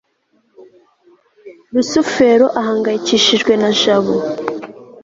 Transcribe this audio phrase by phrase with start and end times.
[1.73, 4.15] rusufero ahangayikishijwe na jabo